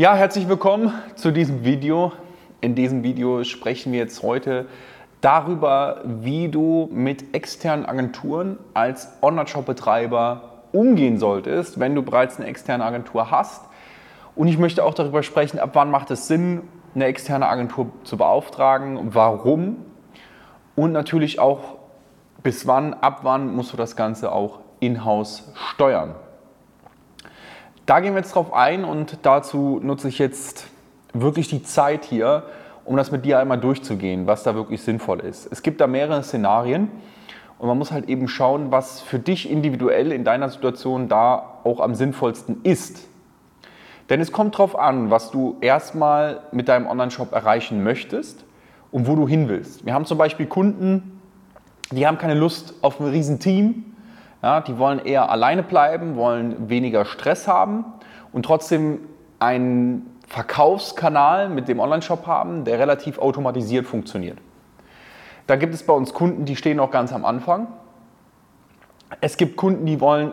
[0.00, 2.12] Ja, herzlich willkommen zu diesem Video.
[2.60, 4.66] In diesem Video sprechen wir jetzt heute
[5.20, 12.84] darüber, wie du mit externen Agenturen als Online-Shop-Betreiber umgehen solltest, wenn du bereits eine externe
[12.84, 13.64] Agentur hast.
[14.36, 16.60] Und ich möchte auch darüber sprechen, ab wann macht es Sinn,
[16.94, 19.78] eine externe Agentur zu beauftragen, warum
[20.76, 21.78] und natürlich auch
[22.44, 26.14] bis wann, ab wann musst du das Ganze auch in-house steuern.
[27.88, 30.66] Da gehen wir jetzt drauf ein und dazu nutze ich jetzt
[31.14, 32.42] wirklich die Zeit hier,
[32.84, 35.48] um das mit dir einmal durchzugehen, was da wirklich sinnvoll ist.
[35.50, 36.90] Es gibt da mehrere Szenarien
[37.58, 41.80] und man muss halt eben schauen, was für dich individuell in deiner Situation da auch
[41.80, 43.08] am sinnvollsten ist.
[44.10, 48.44] Denn es kommt darauf an, was du erstmal mit deinem Online-Shop erreichen möchtest
[48.90, 49.86] und wo du hin willst.
[49.86, 51.22] Wir haben zum Beispiel Kunden,
[51.90, 53.96] die haben keine Lust auf ein riesen Team,
[54.42, 57.84] ja, die wollen eher alleine bleiben, wollen weniger Stress haben
[58.32, 59.00] und trotzdem
[59.38, 64.38] einen Verkaufskanal mit dem Online-Shop haben, der relativ automatisiert funktioniert.
[65.46, 67.68] Da gibt es bei uns Kunden, die stehen noch ganz am Anfang.
[69.20, 70.32] Es gibt Kunden, die wollen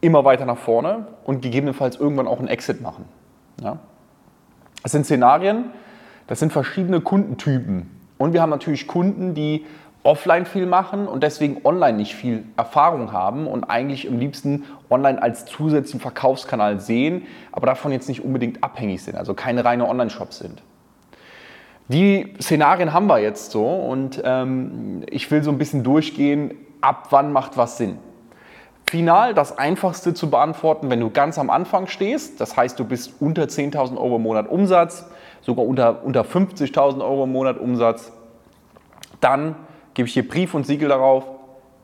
[0.00, 3.06] immer weiter nach vorne und gegebenenfalls irgendwann auch einen Exit machen.
[3.60, 3.78] Ja.
[4.82, 5.70] Das sind Szenarien,
[6.28, 7.90] das sind verschiedene Kundentypen.
[8.18, 9.66] Und wir haben natürlich Kunden, die
[10.06, 15.20] offline viel machen und deswegen online nicht viel Erfahrung haben und eigentlich am liebsten online
[15.20, 20.38] als zusätzlichen Verkaufskanal sehen, aber davon jetzt nicht unbedingt abhängig sind, also keine reine Online-Shops
[20.38, 20.62] sind.
[21.88, 27.08] Die Szenarien haben wir jetzt so und ähm, ich will so ein bisschen durchgehen, ab
[27.10, 27.98] wann macht was Sinn.
[28.88, 33.14] Final das einfachste zu beantworten, wenn du ganz am Anfang stehst, das heißt du bist
[33.20, 35.06] unter 10.000 Euro im Monat Umsatz,
[35.42, 38.12] sogar unter, unter 50.000 Euro im Monat Umsatz,
[39.20, 39.56] dann
[39.96, 41.24] gebe ich dir Brief und Siegel darauf,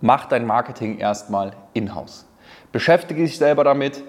[0.02, 2.26] mach dein Marketing erstmal in-house.
[2.70, 4.02] Beschäftige dich selber damit,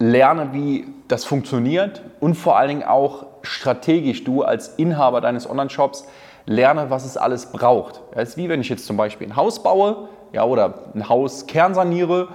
[0.00, 6.08] lerne, wie das funktioniert und vor allen Dingen auch strategisch du als Inhaber deines Online-Shops
[6.46, 8.02] lerne, was es alles braucht.
[8.12, 11.46] Das ist wie wenn ich jetzt zum Beispiel ein Haus baue ja, oder ein Haus
[11.46, 12.28] kernsaniere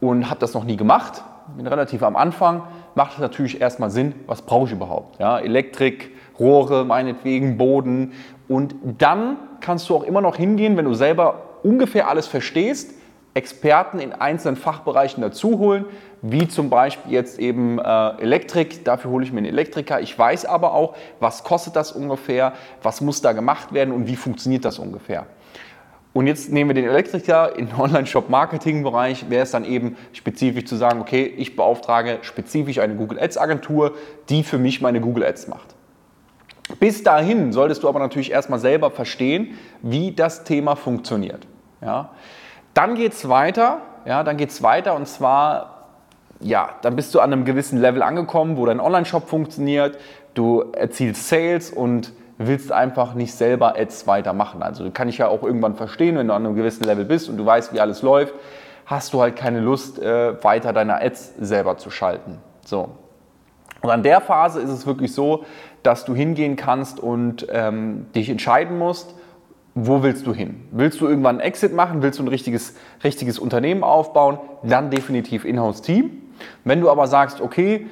[0.00, 1.24] und habe das noch nie gemacht,
[1.56, 2.62] bin relativ am Anfang,
[2.94, 5.18] macht es natürlich erstmal Sinn, was brauche ich überhaupt.
[5.18, 8.12] Ja, Elektrik, Rohre, meinetwegen, Boden.
[8.48, 12.94] Und dann kannst du auch immer noch hingehen, wenn du selber ungefähr alles verstehst,
[13.32, 15.84] Experten in einzelnen Fachbereichen dazu holen,
[16.20, 18.84] wie zum Beispiel jetzt eben äh, Elektrik.
[18.84, 20.00] Dafür hole ich mir einen Elektriker.
[20.00, 24.16] Ich weiß aber auch, was kostet das ungefähr, was muss da gemacht werden und wie
[24.16, 25.26] funktioniert das ungefähr.
[26.12, 31.00] Und jetzt nehmen wir den Elektriker im Online-Shop-Marketing-Bereich, wäre es dann eben spezifisch zu sagen,
[31.00, 33.94] okay, ich beauftrage spezifisch eine Google Ads-Agentur,
[34.28, 35.74] die für mich meine Google Ads macht.
[36.80, 41.46] Bis dahin solltest du aber natürlich erstmal selber verstehen, wie das Thema funktioniert.
[41.80, 42.10] Ja?
[42.74, 45.88] Dann geht es weiter, ja, dann es weiter und zwar,
[46.40, 49.98] ja, dann bist du an einem gewissen Level angekommen, wo dein Online-Shop funktioniert,
[50.34, 52.12] du erzielst Sales und
[52.46, 54.62] willst einfach nicht selber Ads weitermachen.
[54.62, 57.36] Also kann ich ja auch irgendwann verstehen, wenn du an einem gewissen Level bist und
[57.36, 58.34] du weißt, wie alles läuft,
[58.86, 62.38] hast du halt keine Lust, äh, weiter deine Ads selber zu schalten.
[62.64, 62.88] So.
[63.82, 65.44] Und an der Phase ist es wirklich so,
[65.82, 69.14] dass du hingehen kannst und ähm, dich entscheiden musst,
[69.74, 70.66] wo willst du hin?
[70.72, 72.02] Willst du irgendwann einen Exit machen?
[72.02, 72.74] Willst du ein richtiges,
[73.04, 74.38] richtiges Unternehmen aufbauen?
[74.62, 76.10] Dann definitiv Inhouse-Team.
[76.64, 77.86] Wenn du aber sagst, okay,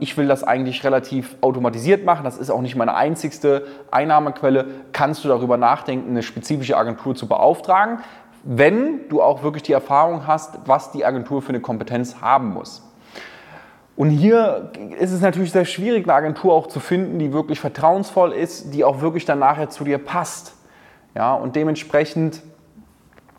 [0.00, 5.24] ich will das eigentlich relativ automatisiert machen, das ist auch nicht meine einzigste Einnahmequelle, kannst
[5.24, 8.00] du darüber nachdenken, eine spezifische Agentur zu beauftragen,
[8.44, 12.82] wenn du auch wirklich die Erfahrung hast, was die Agentur für eine Kompetenz haben muss.
[13.96, 18.32] Und hier ist es natürlich sehr schwierig, eine Agentur auch zu finden, die wirklich vertrauensvoll
[18.32, 20.52] ist, die auch wirklich dann nachher zu dir passt.
[21.14, 22.42] Ja, und dementsprechend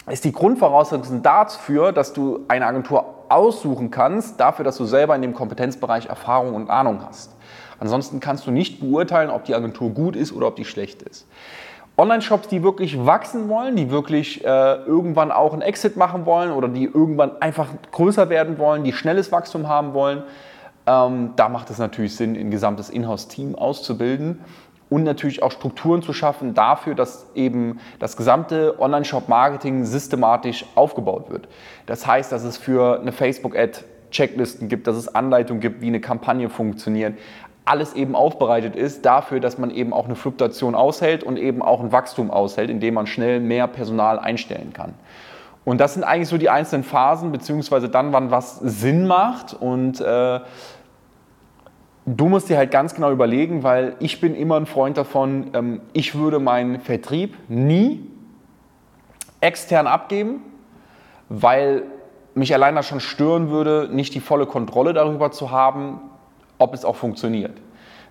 [0.10, 5.22] ist die Grundvoraussetzung dafür, dass du eine Agentur aussuchen kannst, dafür, dass du selber in
[5.22, 7.36] dem Kompetenzbereich Erfahrung und Ahnung hast.
[7.80, 11.28] Ansonsten kannst du nicht beurteilen, ob die Agentur gut ist oder ob die schlecht ist.
[11.98, 16.68] Online-Shops, die wirklich wachsen wollen, die wirklich äh, irgendwann auch einen Exit machen wollen oder
[16.68, 20.24] die irgendwann einfach größer werden wollen, die schnelles Wachstum haben wollen,
[20.86, 24.40] ähm, da macht es natürlich Sinn, ein gesamtes Inhouse-Team auszubilden
[24.90, 31.48] und natürlich auch Strukturen zu schaffen dafür, dass eben das gesamte Online-Shop-Marketing systematisch aufgebaut wird.
[31.86, 33.80] Das heißt, dass es für eine Facebook-Ad
[34.12, 37.18] Checklisten gibt, dass es Anleitungen gibt, wie eine Kampagne funktioniert.
[37.66, 41.82] Alles eben aufbereitet ist dafür, dass man eben auch eine Fluktuation aushält und eben auch
[41.82, 44.94] ein Wachstum aushält, indem man schnell mehr Personal einstellen kann.
[45.66, 49.54] Und das sind eigentlich so die einzelnen Phasen, beziehungsweise dann, wann was Sinn macht.
[49.54, 50.40] Und äh,
[52.08, 55.82] du musst dir halt ganz genau überlegen, weil ich bin immer ein Freund davon, ähm,
[55.94, 58.04] ich würde meinen Vertrieb nie
[59.42, 60.42] extern abgeben,
[61.30, 61.84] weil
[62.34, 66.00] mich allein das schon stören würde, nicht die volle Kontrolle darüber zu haben,
[66.58, 67.54] ob es auch funktioniert.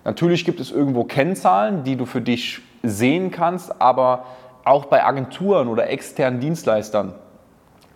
[0.05, 4.25] Natürlich gibt es irgendwo Kennzahlen, die du für dich sehen kannst, aber
[4.63, 7.13] auch bei Agenturen oder externen Dienstleistern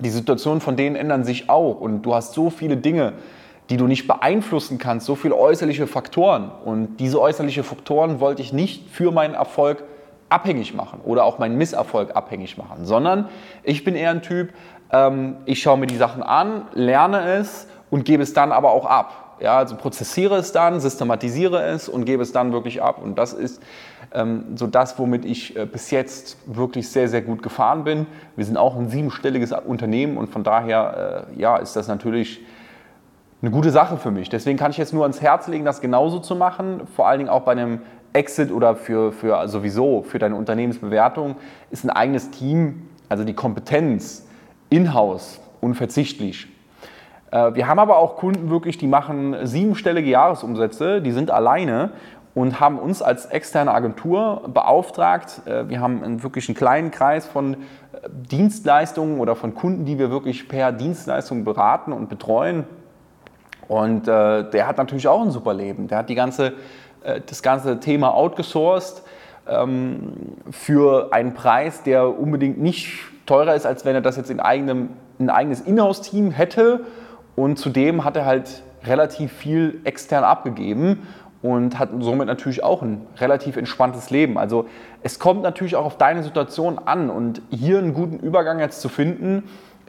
[0.02, 3.14] die Situationen von denen ändern sich auch und du hast so viele Dinge,
[3.72, 6.52] die du nicht beeinflussen kannst, so viele äußerliche Faktoren.
[6.66, 9.86] Und diese äußerlichen Faktoren wollte ich nicht für meinen Erfolg
[10.28, 13.30] abhängig machen oder auch meinen Misserfolg abhängig machen, sondern
[13.64, 14.50] ich bin eher ein Typ,
[14.92, 18.86] ähm, ich schaue mir die Sachen an, lerne es und gebe es dann aber auch
[18.86, 19.38] ab.
[19.40, 23.02] Ja, also prozessiere es dann, systematisiere es und gebe es dann wirklich ab.
[23.02, 23.62] Und das ist
[24.14, 28.06] ähm, so das, womit ich äh, bis jetzt wirklich sehr, sehr gut gefahren bin.
[28.36, 32.42] Wir sind auch ein siebenstelliges Unternehmen und von daher äh, ja, ist das natürlich
[33.42, 34.30] eine gute Sache für mich.
[34.30, 36.82] Deswegen kann ich jetzt nur ans Herz legen, das genauso zu machen.
[36.96, 37.82] Vor allen Dingen auch bei einem
[38.14, 41.36] Exit oder für, für sowieso für deine Unternehmensbewertung
[41.72, 44.28] ist ein eigenes Team, also die Kompetenz
[44.70, 46.48] in-house unverzichtlich.
[47.32, 51.92] Äh, wir haben aber auch Kunden wirklich, die machen siebenstellige Jahresumsätze, die sind alleine
[52.34, 55.42] und haben uns als externe Agentur beauftragt.
[55.46, 57.58] Äh, wir haben einen wirklich einen kleinen Kreis von äh,
[58.10, 62.66] Dienstleistungen oder von Kunden, die wir wirklich per Dienstleistung beraten und betreuen.
[63.72, 65.88] Und äh, der hat natürlich auch ein super Leben.
[65.88, 66.52] Der hat die ganze,
[67.06, 69.02] äh, das ganze Thema outgesourced
[69.48, 70.12] ähm,
[70.52, 74.90] für einen Preis, der unbedingt nicht teurer ist, als wenn er das jetzt in eigenem,
[75.22, 76.82] ein eigenes Inhouse-Team hätte
[77.38, 81.08] und zudem hat er halt relativ viel extern abgegeben
[81.42, 84.38] und hat somit natürlich auch ein relativ entspanntes Leben.
[84.38, 84.66] Also
[85.02, 88.90] es kommt natürlich auch auf deine Situation an und hier einen guten Übergang jetzt zu
[88.90, 89.44] finden,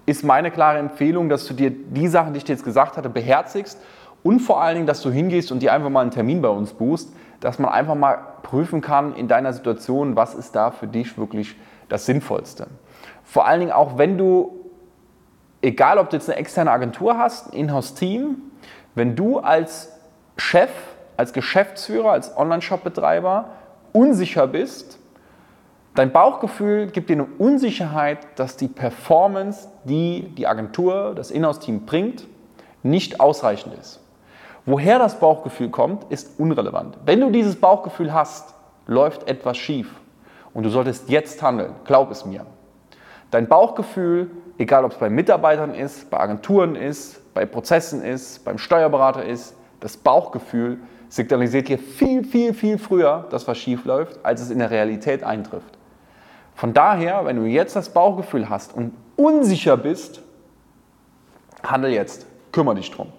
[0.06, 3.08] ist meine klare Empfehlung, dass du dir die Sachen, die ich dir jetzt gesagt hatte,
[3.08, 3.78] beherzigst
[4.22, 6.72] und vor allen Dingen, dass du hingehst und dir einfach mal einen Termin bei uns
[6.72, 11.18] buchst, dass man einfach mal prüfen kann in deiner Situation, was ist da für dich
[11.18, 11.56] wirklich
[11.88, 12.68] das Sinnvollste.
[13.24, 14.62] Vor allen Dingen auch, wenn du
[15.62, 18.36] egal ob du jetzt eine externe Agentur hast, ein Inhouse-Team,
[18.94, 19.92] wenn du als
[20.36, 20.70] Chef,
[21.16, 23.50] als Geschäftsführer, als Online-Shop-Betreiber
[23.92, 24.98] unsicher bist,
[25.94, 32.26] dein Bauchgefühl gibt dir eine Unsicherheit, dass die Performance, die die Agentur, das Inhouse-Team bringt,
[32.82, 34.00] nicht ausreichend ist.
[34.64, 36.96] Woher das Bauchgefühl kommt, ist unrelevant.
[37.04, 38.54] Wenn du dieses Bauchgefühl hast,
[38.86, 39.88] läuft etwas schief
[40.54, 42.46] und du solltest jetzt handeln, glaub es mir.
[43.30, 44.30] Dein Bauchgefühl
[44.62, 49.54] egal ob es bei Mitarbeitern ist, bei Agenturen ist, bei Prozessen ist, beim Steuerberater ist,
[49.80, 50.78] das Bauchgefühl
[51.08, 55.24] signalisiert dir viel, viel, viel früher, dass was schief läuft, als es in der Realität
[55.24, 55.78] eintrifft.
[56.54, 60.22] Von daher, wenn du jetzt das Bauchgefühl hast und unsicher bist,
[61.62, 63.12] handel jetzt, kümmere dich drum.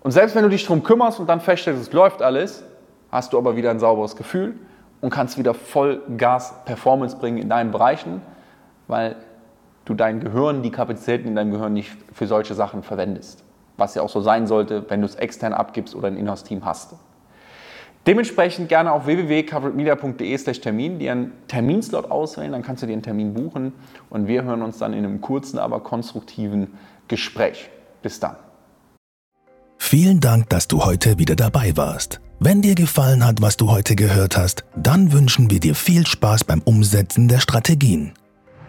[0.00, 2.64] Und selbst wenn du dich drum kümmerst und dann feststellst, es läuft alles,
[3.10, 4.54] hast du aber wieder ein sauberes Gefühl
[5.00, 8.20] und kannst wieder voll Gas Performance bringen in deinen Bereichen,
[8.86, 9.16] weil
[9.84, 13.44] du dein Gehirn, die Kapazitäten in deinem Gehirn nicht für solche Sachen verwendest.
[13.76, 16.94] Was ja auch so sein sollte, wenn du es extern abgibst oder ein Inhouse-Team hast.
[18.06, 23.32] Dementsprechend gerne auf www.coveredmedia.de Termin dir einen Terminslot auswählen, dann kannst du dir einen Termin
[23.32, 23.72] buchen
[24.10, 26.74] und wir hören uns dann in einem kurzen, aber konstruktiven
[27.08, 27.70] Gespräch.
[28.02, 28.36] Bis dann.
[29.78, 32.20] Vielen Dank, dass du heute wieder dabei warst.
[32.40, 36.44] Wenn dir gefallen hat, was du heute gehört hast, dann wünschen wir dir viel Spaß
[36.44, 38.12] beim Umsetzen der Strategien.